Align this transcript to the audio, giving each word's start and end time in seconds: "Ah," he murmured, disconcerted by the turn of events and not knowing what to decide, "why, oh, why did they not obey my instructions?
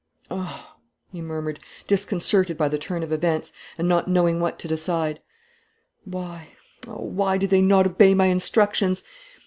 "Ah," 0.31 0.77
he 1.11 1.21
murmured, 1.21 1.59
disconcerted 1.85 2.57
by 2.57 2.67
the 2.67 2.79
turn 2.79 3.03
of 3.03 3.11
events 3.11 3.53
and 3.77 3.87
not 3.87 4.07
knowing 4.07 4.39
what 4.39 4.57
to 4.57 4.67
decide, 4.67 5.21
"why, 6.05 6.53
oh, 6.87 7.03
why 7.03 7.37
did 7.37 7.51
they 7.51 7.61
not 7.61 7.85
obey 7.85 8.15
my 8.15 8.25
instructions? 8.25 9.03